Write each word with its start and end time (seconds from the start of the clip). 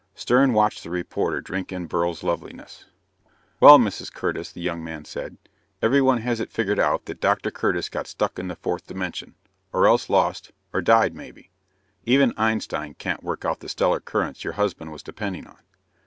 Stern 0.15 0.53
watched 0.53 0.81
the 0.81 0.89
reporter 0.89 1.41
drink 1.41 1.71
in 1.71 1.85
Beryl's 1.85 2.23
loveliness. 2.23 2.85
"Well, 3.59 3.77
Mrs. 3.77 4.11
Curtis," 4.11 4.51
the 4.51 4.59
young 4.59 4.83
man 4.83 5.05
said, 5.05 5.37
"everyone 5.79 6.21
has 6.21 6.39
it 6.39 6.51
figured 6.51 6.79
out 6.79 7.05
that 7.05 7.21
Dr. 7.21 7.51
Curtis 7.51 7.87
got 7.87 8.07
stuck 8.07 8.39
in 8.39 8.47
the 8.47 8.55
fourth 8.55 8.87
dimension, 8.87 9.35
or 9.71 9.85
else 9.87 10.09
lost, 10.09 10.53
or 10.73 10.81
died, 10.81 11.13
maybe. 11.13 11.51
Even 12.03 12.33
Einstein 12.35 12.95
can't 12.95 13.23
work 13.23 13.45
out 13.45 13.59
the 13.59 13.69
stellar 13.69 13.99
currents 13.99 14.43
your 14.43 14.53
husband 14.53 14.91
was 14.91 15.03
depending 15.03 15.45
on." 15.45 15.59